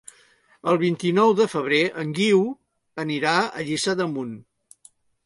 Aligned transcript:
El 0.71 0.77
vint-i-nou 0.83 1.33
de 1.39 1.45
febrer 1.51 1.81
en 2.03 2.13
Guiu 2.19 2.41
anirà 3.05 3.35
a 3.61 3.67
Lliçà 3.69 3.95
d'Amunt. 4.01 4.33